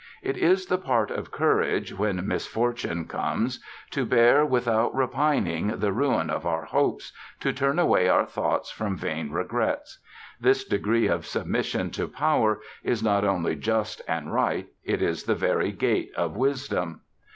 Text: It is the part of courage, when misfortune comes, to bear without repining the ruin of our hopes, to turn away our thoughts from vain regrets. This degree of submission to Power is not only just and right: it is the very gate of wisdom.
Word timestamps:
It 0.23 0.35
is 0.35 0.65
the 0.65 0.79
part 0.79 1.11
of 1.11 1.29
courage, 1.29 1.93
when 1.93 2.25
misfortune 2.27 3.05
comes, 3.05 3.59
to 3.91 4.03
bear 4.03 4.43
without 4.43 4.95
repining 4.95 5.77
the 5.77 5.91
ruin 5.93 6.31
of 6.31 6.43
our 6.43 6.65
hopes, 6.65 7.13
to 7.41 7.53
turn 7.53 7.77
away 7.77 8.09
our 8.09 8.25
thoughts 8.25 8.71
from 8.71 8.97
vain 8.97 9.29
regrets. 9.29 9.99
This 10.39 10.63
degree 10.63 11.05
of 11.05 11.27
submission 11.27 11.91
to 11.91 12.07
Power 12.07 12.61
is 12.83 13.03
not 13.03 13.23
only 13.23 13.55
just 13.55 14.01
and 14.07 14.33
right: 14.33 14.65
it 14.83 15.03
is 15.03 15.25
the 15.25 15.35
very 15.35 15.71
gate 15.71 16.11
of 16.15 16.35
wisdom. 16.35 17.01